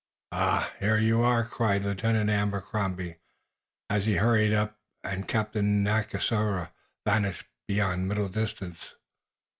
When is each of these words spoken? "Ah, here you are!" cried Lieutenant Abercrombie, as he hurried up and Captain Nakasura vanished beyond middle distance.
"Ah, 0.31 0.73
here 0.79 0.97
you 0.97 1.21
are!" 1.21 1.45
cried 1.45 1.83
Lieutenant 1.83 2.27
Abercrombie, 2.31 3.17
as 3.87 4.05
he 4.05 4.15
hurried 4.15 4.51
up 4.51 4.79
and 5.03 5.27
Captain 5.27 5.83
Nakasura 5.83 6.71
vanished 7.05 7.45
beyond 7.67 8.07
middle 8.07 8.27
distance. 8.29 8.95